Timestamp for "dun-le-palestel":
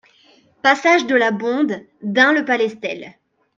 2.01-3.13